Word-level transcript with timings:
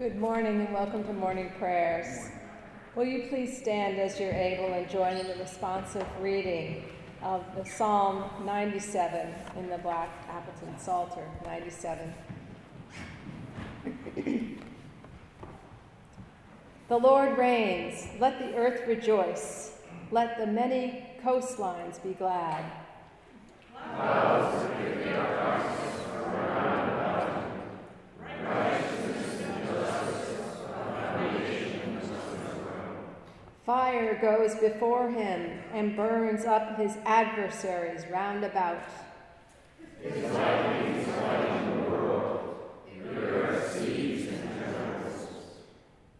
Good 0.00 0.16
morning 0.16 0.62
and 0.62 0.72
welcome 0.72 1.04
to 1.04 1.12
morning 1.12 1.52
prayers. 1.58 2.30
Will 2.94 3.04
you 3.04 3.28
please 3.28 3.58
stand 3.58 3.98
as 3.98 4.18
you're 4.18 4.32
able 4.32 4.72
and 4.72 4.88
join 4.88 5.14
in 5.18 5.26
the 5.26 5.34
responsive 5.34 6.06
reading 6.22 6.84
of 7.22 7.44
the 7.54 7.66
Psalm 7.66 8.24
97 8.46 9.28
in 9.58 9.68
the 9.68 9.76
Black 9.76 10.08
Appleton 10.30 10.78
Psalter 10.78 11.28
97. 11.44 12.14
the 16.88 16.96
Lord 16.96 17.36
reigns, 17.36 18.08
let 18.18 18.38
the 18.38 18.56
earth 18.56 18.88
rejoice, 18.88 19.72
let 20.10 20.38
the 20.38 20.46
many 20.46 21.10
coastlines 21.22 22.02
be 22.02 22.14
glad. 22.14 22.64
Fire 33.70 34.18
goes 34.20 34.56
before 34.56 35.08
him 35.08 35.60
and 35.72 35.94
burns 35.94 36.44
up 36.44 36.76
his 36.76 36.96
adversaries 37.06 38.04
round 38.10 38.42
about. 38.42 38.82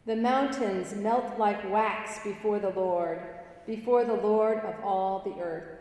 The 0.07 0.15
mountains 0.15 0.95
melt 0.95 1.41
like 1.41 1.69
wax 1.73 2.23
before 2.23 2.61
the 2.61 2.71
Lord, 2.71 3.21
before 3.67 4.05
the 4.05 4.15
Lord 4.15 4.59
of 4.59 4.85
all 4.85 5.19
the 5.25 5.43
earth. 5.43 5.81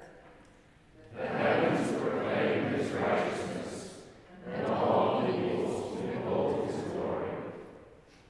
The 1.16 1.28
heavens 1.28 2.02
proclaim 2.02 2.64
his 2.73 2.90
righteousness, 2.94 3.94
and 4.52 4.66
all 4.66 5.20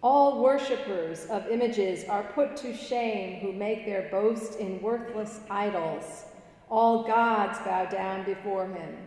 All 0.01 0.41
worshippers 0.59 1.26
of 1.27 1.48
images 1.48 2.04
are 2.09 2.23
put 2.34 2.58
to 2.58 2.76
shame 2.76 3.40
who 3.40 3.54
make 3.54 3.85
their 3.85 4.10
boast 4.12 4.60
in 4.60 4.82
worthless 4.82 5.40
idols. 5.49 6.26
All 6.70 7.04
gods 7.04 7.57
bow 7.60 7.85
down 7.85 8.26
before 8.26 8.68
him. 8.68 8.98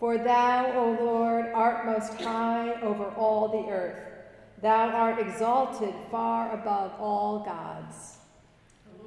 For 0.00 0.18
thou, 0.18 0.72
O 0.76 1.04
Lord, 1.04 1.46
art 1.54 1.86
most 1.86 2.20
high 2.20 2.80
over 2.82 3.04
all 3.16 3.48
the 3.48 3.72
earth. 3.72 3.98
Thou 4.60 4.88
art 4.88 5.18
exalted 5.20 5.94
far 6.10 6.52
above 6.52 6.92
all 6.98 7.44
gods. 7.44 8.18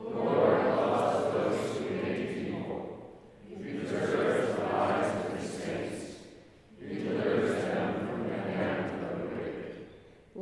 Lord, 0.03 0.36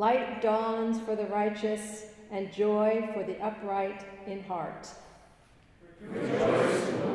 Light 0.05 0.39
dawns 0.39 1.01
for 1.01 1.15
the 1.15 1.25
righteous, 1.25 2.05
and 2.29 2.53
joy 2.53 3.09
for 3.11 3.23
the 3.23 3.43
upright 3.43 4.05
in 4.27 4.43
heart. 4.43 4.87
Rejoice 5.99 7.14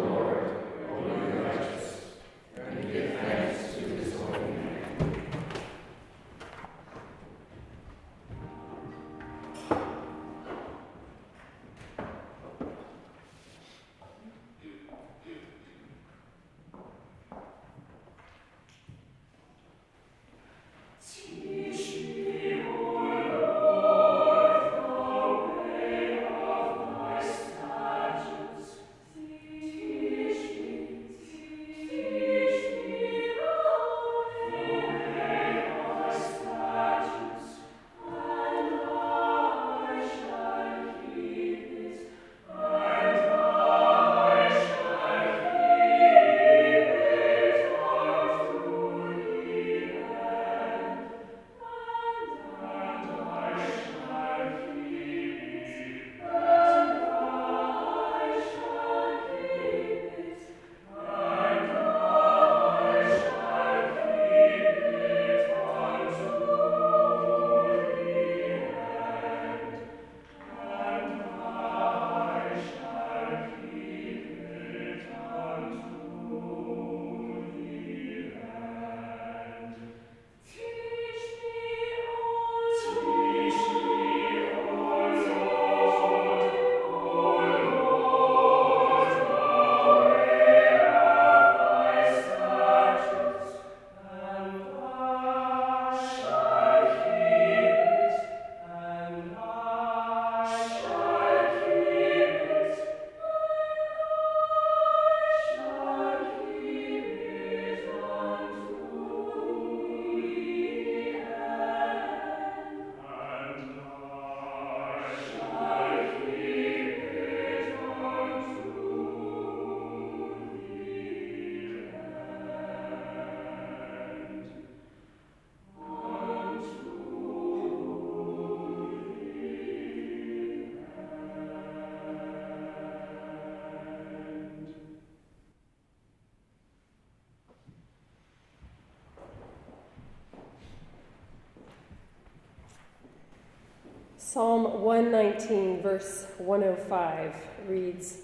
Psalm 144.33 144.83
119, 144.83 145.83
verse 145.83 146.25
105 146.39 147.35
reads 147.67 148.19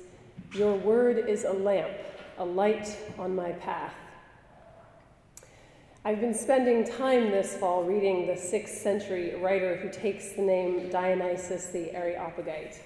Your 0.52 0.76
word 0.76 1.28
is 1.28 1.42
a 1.42 1.52
lamp, 1.52 1.96
a 2.38 2.44
light 2.44 2.96
on 3.18 3.34
my 3.34 3.50
path. 3.50 3.92
I've 6.04 6.20
been 6.20 6.32
spending 6.32 6.84
time 6.84 7.32
this 7.32 7.56
fall 7.56 7.82
reading 7.82 8.28
the 8.28 8.34
6th 8.34 8.68
century 8.68 9.34
writer 9.42 9.74
who 9.78 9.90
takes 9.90 10.30
the 10.34 10.42
name 10.42 10.88
Dionysius 10.90 11.70
the 11.70 11.92
Areopagite. 11.92 12.80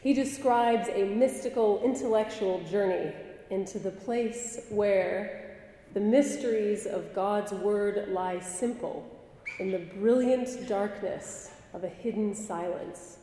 He 0.00 0.14
describes 0.14 0.90
a 0.90 1.02
mystical 1.02 1.82
intellectual 1.82 2.62
journey 2.70 3.12
into 3.50 3.80
the 3.80 3.90
place 3.90 4.60
where 4.68 5.58
the 5.92 5.98
mysteries 5.98 6.86
of 6.86 7.12
God's 7.16 7.50
word 7.50 8.10
lie 8.10 8.38
simple 8.38 9.10
in 9.58 9.72
the 9.72 9.80
brilliant 9.98 10.68
darkness 10.68 11.50
of 11.72 11.84
a 11.84 11.88
hidden 11.88 12.34
silence. 12.34 13.18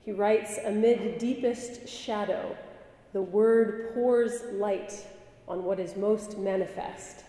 He 0.00 0.12
writes, 0.12 0.58
Amid 0.64 1.18
deepest 1.18 1.88
shadow, 1.88 2.56
the 3.12 3.22
word 3.22 3.94
pours 3.94 4.42
light 4.52 5.06
on 5.46 5.64
what 5.64 5.78
is 5.78 5.96
most 5.96 6.38
manifest. 6.38 7.24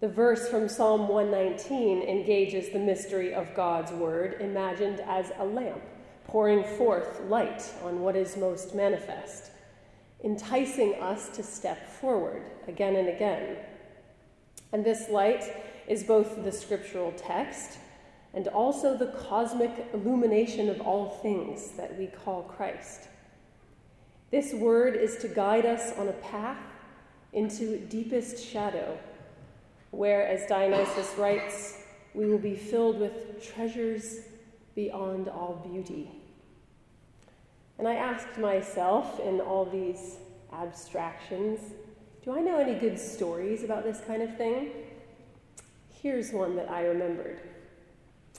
The 0.00 0.08
verse 0.08 0.48
from 0.48 0.68
Psalm 0.68 1.08
119 1.08 2.02
engages 2.02 2.70
the 2.70 2.78
mystery 2.78 3.32
of 3.32 3.54
God's 3.54 3.92
word, 3.92 4.40
imagined 4.40 5.00
as 5.00 5.32
a 5.38 5.44
lamp 5.44 5.82
pouring 6.26 6.64
forth 6.76 7.20
light 7.28 7.62
on 7.82 8.00
what 8.00 8.16
is 8.16 8.36
most 8.36 8.74
manifest, 8.74 9.50
enticing 10.24 10.94
us 10.94 11.28
to 11.28 11.42
step 11.42 11.90
forward 12.00 12.42
again 12.66 12.96
and 12.96 13.08
again. 13.08 13.56
And 14.72 14.84
this 14.84 15.08
light 15.08 15.44
is 15.86 16.02
both 16.02 16.42
the 16.42 16.52
scriptural 16.52 17.12
text 17.12 17.78
and 18.34 18.48
also 18.48 18.96
the 18.96 19.06
cosmic 19.28 19.70
illumination 19.92 20.68
of 20.68 20.80
all 20.80 21.10
things 21.22 21.70
that 21.72 21.96
we 21.98 22.06
call 22.06 22.42
Christ. 22.42 23.08
This 24.30 24.52
word 24.52 24.96
is 24.96 25.16
to 25.18 25.28
guide 25.28 25.64
us 25.64 25.96
on 25.96 26.08
a 26.08 26.12
path 26.12 26.58
into 27.32 27.78
deepest 27.78 28.44
shadow, 28.44 28.98
where, 29.92 30.26
as 30.26 30.46
Dionysius 30.48 31.14
writes, 31.16 31.78
we 32.14 32.26
will 32.26 32.38
be 32.38 32.56
filled 32.56 32.98
with 32.98 33.40
treasures 33.42 34.20
beyond 34.74 35.28
all 35.28 35.64
beauty. 35.70 36.10
And 37.78 37.86
I 37.86 37.94
asked 37.94 38.38
myself 38.38 39.20
in 39.20 39.40
all 39.40 39.64
these 39.64 40.16
abstractions, 40.52 41.60
do 42.24 42.36
I 42.36 42.40
know 42.40 42.58
any 42.58 42.74
good 42.74 42.98
stories 42.98 43.64
about 43.64 43.84
this 43.84 44.00
kind 44.06 44.22
of 44.22 44.36
thing? 44.36 44.70
Here's 46.02 46.32
one 46.32 46.56
that 46.56 46.70
I 46.70 46.86
remembered. 46.86 47.40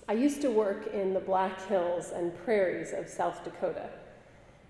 I 0.07 0.13
used 0.13 0.39
to 0.41 0.51
work 0.51 0.93
in 0.93 1.15
the 1.15 1.19
Black 1.19 1.67
Hills 1.67 2.11
and 2.11 2.37
prairies 2.45 2.93
of 2.93 3.09
South 3.09 3.43
Dakota. 3.43 3.89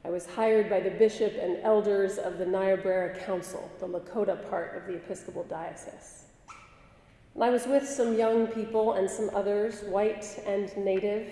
I 0.06 0.10
was 0.10 0.26
hired 0.26 0.70
by 0.70 0.80
the 0.80 0.92
bishop 0.92 1.34
and 1.38 1.58
elders 1.62 2.18
of 2.18 2.38
the 2.38 2.46
Niobrara 2.46 3.20
Council, 3.20 3.70
the 3.82 3.88
Lakota 3.88 4.50
part 4.50 4.78
of 4.78 4.88
the 4.88 4.94
Episcopal 4.94 5.44
Diocese. 5.44 6.24
And 7.34 7.44
I 7.44 7.50
was 7.50 7.68
with 7.68 7.86
some 7.86 8.18
young 8.18 8.48
people 8.48 8.94
and 8.94 9.10
some 9.10 9.30
others, 9.36 9.82
white 9.82 10.26
and 10.48 10.76
native, 10.78 11.30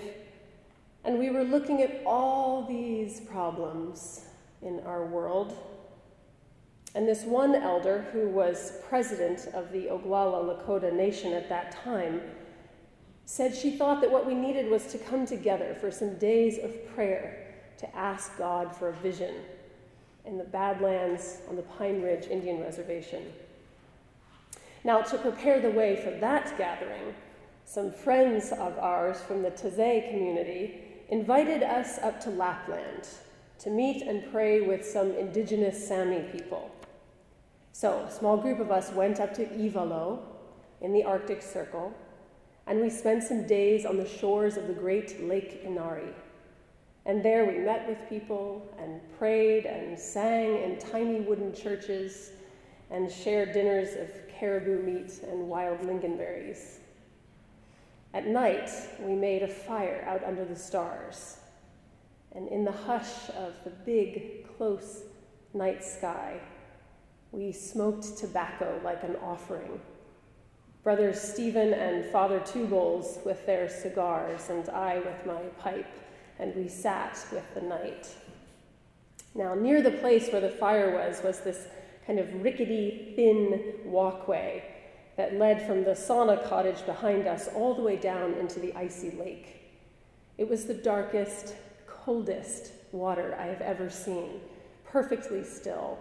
and 1.06 1.18
we 1.18 1.30
were 1.30 1.46
looking 1.46 1.82
at 1.82 2.02
all 2.06 2.66
these 2.68 3.22
problems 3.22 4.26
in 4.62 4.82
our 4.82 5.06
world. 5.06 5.56
And 6.94 7.08
this 7.08 7.24
one 7.24 7.56
elder, 7.56 8.06
who 8.12 8.28
was 8.28 8.80
president 8.90 9.48
of 9.54 9.72
the 9.72 9.86
Oglala 9.86 10.44
Lakota 10.44 10.92
Nation 10.92 11.32
at 11.32 11.48
that 11.48 11.72
time, 11.72 12.22
said 13.26 13.56
she 13.56 13.72
thought 13.72 14.02
that 14.02 14.12
what 14.12 14.26
we 14.26 14.36
needed 14.36 14.70
was 14.70 14.86
to 14.88 14.98
come 14.98 15.26
together 15.26 15.76
for 15.80 15.92
some 15.92 16.18
days 16.18 16.60
of 16.60 16.96
prayer 16.96 17.56
to 17.78 17.96
ask 17.96 18.38
God 18.38 18.76
for 18.76 18.90
a 18.90 18.94
vision 18.94 19.36
in 20.26 20.38
the 20.38 20.44
Badlands 20.44 21.40
on 21.50 21.56
the 21.56 21.64
Pine 21.64 22.02
Ridge 22.02 22.28
Indian 22.28 22.62
Reservation. 22.62 23.24
Now, 24.84 25.02
to 25.02 25.18
prepare 25.18 25.62
the 25.62 25.72
way 25.72 25.96
for 26.04 26.12
that 26.20 26.58
gathering, 26.58 27.14
some 27.66 27.92
friends 27.92 28.52
of 28.52 28.78
ours 28.78 29.22
from 29.22 29.42
the 29.42 29.52
Taizé 29.52 30.10
community 30.10 30.82
invited 31.10 31.64
us 31.64 32.00
up 32.00 32.20
to 32.22 32.30
Lapland 32.30 33.08
to 33.60 33.70
meet 33.70 34.02
and 34.02 34.30
pray 34.32 34.62
with 34.62 34.86
some 34.86 35.12
indigenous 35.12 35.88
Sami 35.88 36.22
people. 36.32 36.70
So, 37.72 38.06
a 38.08 38.12
small 38.12 38.38
group 38.38 38.60
of 38.60 38.72
us 38.72 38.92
went 38.92 39.20
up 39.20 39.34
to 39.36 39.46
Ivalo 39.46 40.20
in 40.82 40.92
the 40.92 41.04
Arctic 41.04 41.42
Circle, 41.42 41.94
and 42.68 42.80
we 42.80 42.90
spent 42.90 43.24
some 43.24 43.46
days 43.46 43.86
on 43.86 43.98
the 43.98 44.08
shores 44.08 44.58
of 44.58 44.68
the 44.68 44.74
great 44.74 45.24
Lake 45.24 45.62
Inari. 45.64 46.14
And 47.06 47.22
there 47.22 47.46
we 47.46 47.58
met 47.60 47.88
with 47.88 47.98
people 48.08 48.74
and 48.80 49.02
prayed 49.18 49.66
and 49.66 50.00
sang 50.00 50.62
in 50.64 50.80
tiny 50.80 51.20
wooden 51.20 51.54
churches 51.54 52.32
and 52.90 53.12
shared 53.12 53.52
dinners 53.52 53.96
of 53.96 54.10
caribou 54.30 54.82
meat 54.82 55.20
and 55.24 55.50
wild 55.50 55.80
lingonberries. 55.82 56.78
At 58.14 58.28
night, 58.28 58.70
we 59.00 59.14
made 59.14 59.44
a 59.44 59.48
fire 59.48 60.06
out 60.08 60.24
under 60.24 60.46
the 60.46 60.56
stars. 60.56 61.38
And 62.34 62.48
in 62.48 62.64
the 62.64 62.72
hush 62.72 63.30
of 63.38 63.54
the 63.64 63.72
big, 63.72 64.48
close 64.56 65.04
night 65.54 65.84
sky, 65.84 66.40
we 67.32 67.52
smoked 67.52 68.18
tobacco 68.18 68.80
like 68.84 69.04
an 69.04 69.16
offering. 69.18 69.82
Brothers 70.84 71.22
Stephen 71.22 71.74
and 71.74 72.04
Father 72.12 72.42
Two 72.42 72.66
with 73.24 73.46
their 73.46 73.70
cigars, 73.70 74.50
and 74.50 74.68
I 74.68 74.98
with 74.98 75.26
my 75.26 75.42
pipe, 75.58 75.88
and 76.40 76.54
we 76.56 76.68
sat 76.68 77.26
with 77.32 77.46
the 77.54 77.62
night. 77.62 78.10
Now, 79.34 79.56
near 79.56 79.82
the 79.82 79.92
place 79.92 80.30
where 80.30 80.42
the 80.42 80.50
fire 80.50 80.94
was, 80.94 81.24
was 81.24 81.40
this 81.40 81.68
kind 82.06 82.20
of 82.20 82.44
rickety, 82.44 83.14
thin 83.16 83.76
walkway 83.86 84.62
that 85.16 85.36
led 85.36 85.66
from 85.66 85.86
the 85.86 85.92
sauna 85.92 86.46
cottage 86.50 86.86
behind 86.86 87.28
us 87.28 87.48
all 87.56 87.74
the 87.76 87.82
way 87.82 87.96
down 87.96 88.34
into 88.34 88.60
the 88.60 88.76
icy 88.76 89.12
lake. 89.12 89.62
It 90.38 90.50
was 90.50 90.66
the 90.66 90.74
darkest, 90.74 91.56
coldest 91.88 92.74
water 92.92 93.38
I 93.40 93.46
have 93.46 93.62
ever 93.62 93.90
seen, 93.90 94.42
perfectly 94.86 95.46
still. 95.46 95.98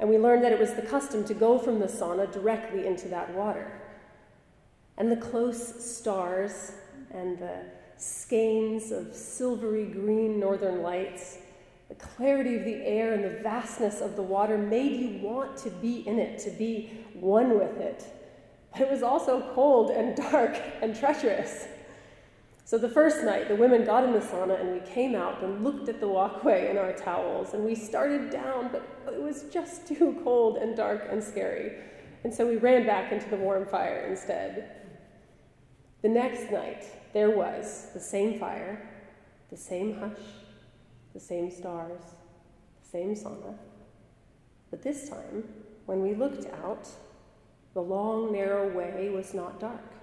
And 0.00 0.08
we 0.08 0.18
learned 0.18 0.44
that 0.44 0.52
it 0.52 0.60
was 0.60 0.74
the 0.74 0.82
custom 0.82 1.24
to 1.24 1.34
go 1.34 1.58
from 1.58 1.80
the 1.80 1.86
sauna 1.86 2.30
directly 2.32 2.86
into 2.86 3.08
that 3.08 3.34
water. 3.34 3.80
And 4.96 5.10
the 5.10 5.16
close 5.16 5.84
stars 5.84 6.72
and 7.10 7.38
the 7.38 7.62
skeins 7.96 8.92
of 8.92 9.12
silvery 9.14 9.86
green 9.86 10.38
northern 10.38 10.82
lights, 10.82 11.38
the 11.88 11.94
clarity 11.94 12.54
of 12.56 12.64
the 12.64 12.84
air 12.84 13.14
and 13.14 13.24
the 13.24 13.42
vastness 13.42 14.00
of 14.00 14.14
the 14.14 14.22
water 14.22 14.58
made 14.58 15.00
you 15.00 15.26
want 15.26 15.56
to 15.58 15.70
be 15.70 16.06
in 16.06 16.18
it, 16.18 16.38
to 16.40 16.50
be 16.50 17.04
one 17.14 17.58
with 17.58 17.78
it. 17.78 18.04
But 18.72 18.82
it 18.82 18.90
was 18.90 19.02
also 19.02 19.52
cold 19.54 19.90
and 19.90 20.14
dark 20.16 20.60
and 20.82 20.94
treacherous. 20.94 21.66
So 22.68 22.76
the 22.76 22.86
first 22.86 23.24
night, 23.24 23.48
the 23.48 23.56
women 23.56 23.86
got 23.86 24.04
in 24.04 24.12
the 24.12 24.18
sauna 24.18 24.60
and 24.60 24.74
we 24.74 24.80
came 24.80 25.14
out 25.14 25.42
and 25.42 25.64
looked 25.64 25.88
at 25.88 26.00
the 26.00 26.06
walkway 26.06 26.68
in 26.68 26.76
our 26.76 26.92
towels 26.92 27.54
and 27.54 27.64
we 27.64 27.74
started 27.74 28.28
down, 28.28 28.68
but 28.70 29.14
it 29.14 29.22
was 29.22 29.44
just 29.44 29.88
too 29.88 30.20
cold 30.22 30.58
and 30.58 30.76
dark 30.76 31.08
and 31.10 31.24
scary. 31.24 31.78
And 32.24 32.34
so 32.34 32.46
we 32.46 32.56
ran 32.56 32.84
back 32.84 33.10
into 33.10 33.26
the 33.30 33.38
warm 33.38 33.64
fire 33.64 34.06
instead. 34.06 34.70
The 36.02 36.10
next 36.10 36.52
night, 36.52 36.84
there 37.14 37.30
was 37.30 37.88
the 37.94 38.00
same 38.00 38.38
fire, 38.38 38.86
the 39.48 39.56
same 39.56 39.98
hush, 39.98 40.26
the 41.14 41.20
same 41.20 41.50
stars, 41.50 42.02
the 42.82 42.88
same 42.90 43.14
sauna. 43.14 43.54
But 44.70 44.82
this 44.82 45.08
time, 45.08 45.44
when 45.86 46.02
we 46.02 46.14
looked 46.14 46.44
out, 46.62 46.86
the 47.72 47.80
long, 47.80 48.30
narrow 48.30 48.70
way 48.70 49.08
was 49.08 49.32
not 49.32 49.58
dark. 49.58 49.94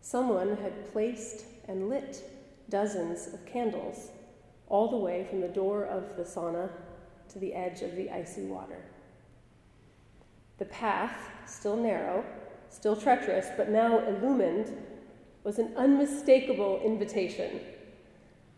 Someone 0.00 0.56
had 0.56 0.90
placed 0.92 1.44
and 1.68 1.88
lit 1.88 2.24
dozens 2.68 3.28
of 3.32 3.44
candles 3.46 4.08
all 4.68 4.90
the 4.90 4.96
way 4.96 5.26
from 5.30 5.40
the 5.40 5.48
door 5.48 5.84
of 5.84 6.16
the 6.16 6.22
sauna 6.22 6.68
to 7.28 7.38
the 7.38 7.54
edge 7.54 7.82
of 7.82 7.94
the 7.94 8.10
icy 8.10 8.42
water. 8.42 8.82
The 10.58 10.64
path, 10.66 11.16
still 11.46 11.76
narrow, 11.76 12.24
still 12.68 12.96
treacherous, 12.96 13.46
but 13.56 13.70
now 13.70 13.98
illumined, 14.06 14.76
was 15.44 15.58
an 15.58 15.72
unmistakable 15.76 16.80
invitation. 16.84 17.60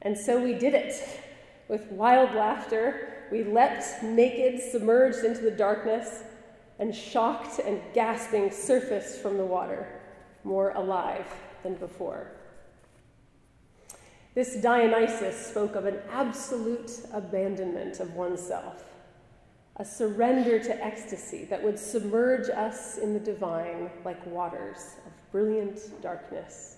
And 0.03 0.17
so 0.17 0.43
we 0.43 0.55
did 0.55 0.75
it. 0.75 0.95
With 1.69 1.93
wild 1.93 2.35
laughter, 2.35 3.27
we 3.31 3.45
leapt 3.45 4.03
naked, 4.03 4.61
submerged 4.61 5.25
into 5.25 5.43
the 5.43 5.51
darkness, 5.51 6.25
and 6.79 6.95
shocked 6.95 7.61
and 7.61 7.81
gasping 7.93 8.51
surfaced 8.51 9.19
from 9.21 9.37
the 9.37 9.45
water, 9.45 10.01
more 10.43 10.71
alive 10.71 11.27
than 11.63 11.75
before. 11.75 12.33
This 14.35 14.57
Dionysius 14.57 15.47
spoke 15.47 15.75
of 15.75 15.87
an 15.87 15.99
absolute 16.11 16.93
abandonment 17.13 18.01
of 18.01 18.15
oneself, 18.15 18.85
a 19.77 19.85
surrender 19.85 20.59
to 20.61 20.85
ecstasy 20.85 21.45
that 21.47 21.63
would 21.63 21.79
submerge 21.79 22.49
us 22.49 22.99
in 22.99 23.13
the 23.13 23.21
divine 23.21 23.91
like 24.05 24.25
waters 24.27 24.97
of 25.07 25.33
brilliant 25.33 25.81
darkness. 26.01 26.77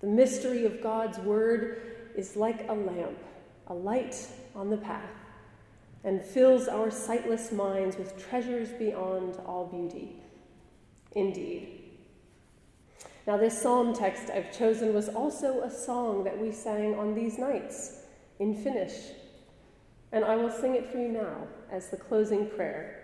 The 0.00 0.06
mystery 0.08 0.66
of 0.66 0.82
God's 0.82 1.18
word 1.18 1.80
is 2.14 2.36
like 2.36 2.68
a 2.68 2.74
lamp, 2.74 3.18
a 3.68 3.74
light 3.74 4.28
on 4.54 4.68
the 4.68 4.76
path 4.76 5.10
and 6.06 6.22
fills 6.22 6.68
our 6.68 6.88
sightless 6.88 7.50
minds 7.50 7.96
with 7.98 8.16
treasures 8.16 8.68
beyond 8.70 9.36
all 9.44 9.66
beauty. 9.66 10.22
Indeed. 11.16 11.85
Now, 13.26 13.36
this 13.36 13.60
psalm 13.60 13.92
text 13.92 14.30
I've 14.30 14.56
chosen 14.56 14.94
was 14.94 15.08
also 15.08 15.62
a 15.62 15.70
song 15.70 16.22
that 16.24 16.38
we 16.38 16.52
sang 16.52 16.94
on 16.94 17.14
these 17.14 17.38
nights 17.38 18.02
in 18.38 18.54
Finnish, 18.54 18.94
and 20.12 20.24
I 20.24 20.36
will 20.36 20.50
sing 20.50 20.76
it 20.76 20.88
for 20.88 20.98
you 20.98 21.08
now 21.08 21.48
as 21.70 21.88
the 21.88 21.96
closing 21.96 22.48
prayer. 22.48 23.02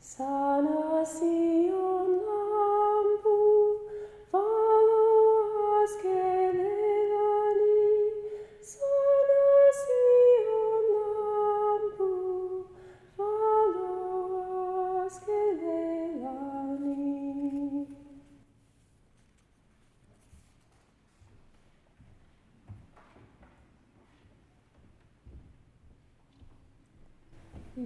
Sana 0.00 1.06
Sion 1.06 2.41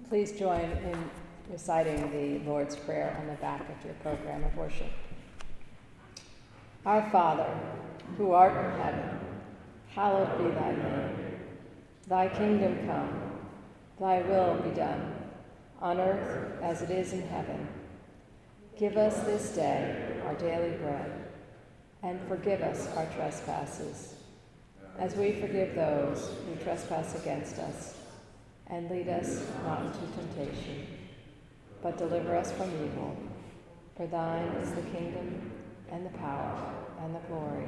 please 0.09 0.31
join 0.33 0.61
in 0.61 1.11
reciting 1.51 2.11
the 2.13 2.49
Lord's 2.49 2.77
Prayer 2.77 3.17
on 3.21 3.27
the 3.27 3.35
back 3.35 3.63
of 3.63 3.85
your 3.85 3.95
program 3.95 4.45
of 4.45 4.57
worship. 4.57 4.91
Our 6.85 7.11
Father, 7.11 7.53
who 8.17 8.31
art 8.31 8.53
in 8.53 8.81
heaven, 8.81 9.19
hallowed 9.89 10.39
be 10.39 10.55
thy 10.55 10.71
name. 10.71 11.41
Thy 12.07 12.29
kingdom 12.29 12.87
come, 12.87 13.41
thy 13.99 14.23
will 14.23 14.55
be 14.59 14.71
done, 14.71 15.13
on 15.81 15.99
earth 15.99 16.63
as 16.63 16.83
it 16.83 16.91
is 16.91 17.13
in 17.13 17.23
heaven. 17.23 17.67
Give 18.79 18.97
us 18.97 19.19
this 19.25 19.57
day 19.57 20.21
our 20.25 20.35
daily 20.35 20.77
bread, 20.77 21.11
and 22.05 22.21
forgive 22.29 22.61
us 22.61 22.87
our 22.97 23.07
trespasses, 23.07 24.15
as 25.01 25.17
we 25.17 25.33
forgive 25.33 25.75
those 25.75 26.31
who 26.47 26.63
trespass 26.63 27.21
against 27.21 27.59
us. 27.59 28.06
And 28.69 28.91
lead 28.91 29.09
us 29.09 29.47
not 29.65 29.83
into 29.83 29.99
temptation, 30.17 30.87
but 31.83 31.97
deliver 31.97 32.37
us 32.37 32.53
from 32.53 32.71
evil. 32.85 33.17
For 33.97 34.07
thine 34.07 34.49
is 34.61 34.73
the 34.73 34.83
kingdom, 34.83 35.53
and 35.91 36.05
the 36.05 36.19
power, 36.19 36.75
and 37.01 37.15
the 37.15 37.21
glory, 37.29 37.67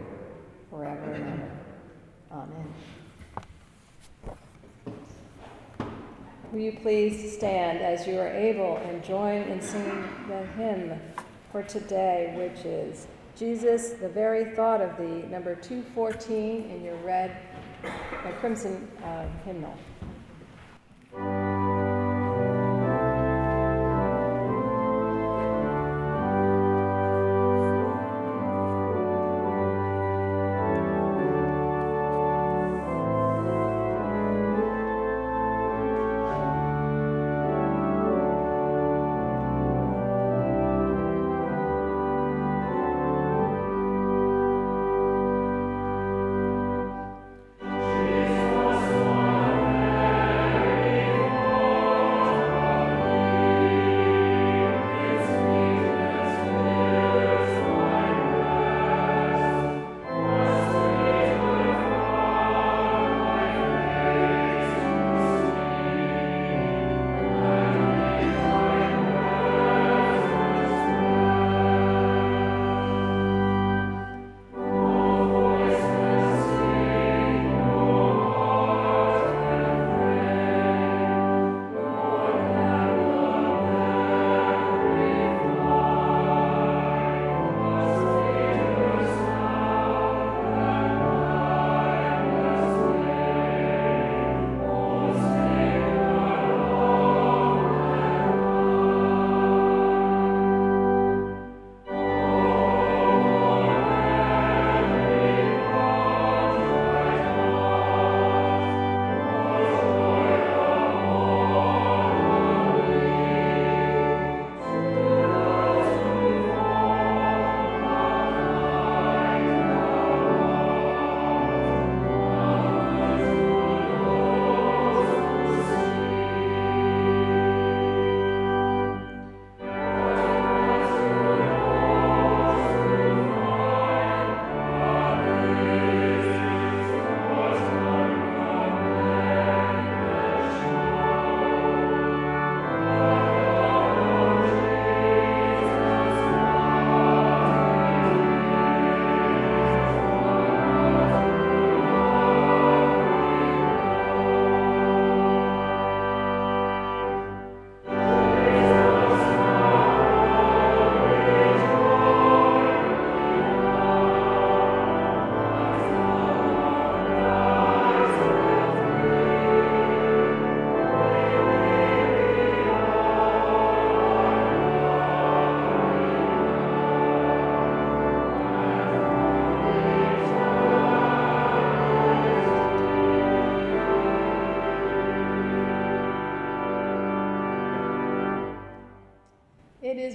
forever 0.71 1.13
and 1.13 1.25
ever. 1.25 1.51
Amen. 2.33 2.75
Will 6.53 6.61
you 6.61 6.79
please 6.83 7.37
stand 7.37 7.81
as 7.81 8.07
you 8.07 8.19
are 8.19 8.29
able 8.29 8.79
and 8.79 9.05
join 9.05 9.43
in 9.43 9.61
singing 9.61 10.05
the 10.29 10.47
hymn 10.57 10.99
for 11.53 11.63
today, 11.63 12.33
which 12.37 12.65
is 12.65 13.07
Jesus, 13.39 13.91
the 13.91 14.09
very 14.09 14.55
thought 14.57 14.81
of 14.81 14.97
thee, 14.97 15.29
number 15.29 15.55
214 15.55 16.71
in 16.71 16.83
your 16.83 16.97
red, 16.97 17.37
uh, 17.85 18.33
crimson 18.41 18.91
uh, 19.05 19.29
hymnal. 19.45 19.77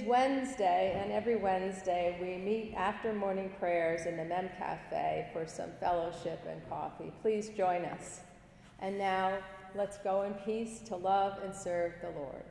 Wednesday, 0.06 1.00
and 1.02 1.10
every 1.10 1.34
Wednesday 1.34 2.16
we 2.20 2.36
meet 2.36 2.74
after 2.76 3.12
morning 3.12 3.50
prayers 3.58 4.06
in 4.06 4.16
the 4.16 4.24
Mem 4.24 4.48
Cafe 4.56 5.28
for 5.32 5.48
some 5.48 5.70
fellowship 5.80 6.40
and 6.48 6.62
coffee. 6.68 7.12
Please 7.22 7.48
join 7.48 7.84
us. 7.84 8.20
And 8.78 8.96
now 8.96 9.36
let's 9.74 9.98
go 9.98 10.22
in 10.22 10.34
peace 10.34 10.78
to 10.86 10.94
love 10.94 11.42
and 11.42 11.52
serve 11.52 11.94
the 12.02 12.10
Lord. 12.10 12.44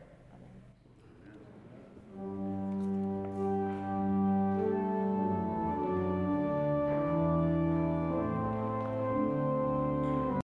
Amen. 2.20 2.53